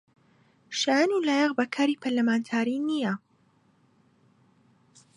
[0.79, 3.13] شایەن و لایەق بە کاری پەرلەمانتاری نییە